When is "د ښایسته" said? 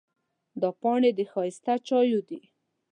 1.17-1.73